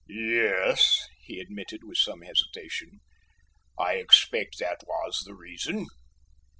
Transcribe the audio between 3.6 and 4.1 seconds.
"I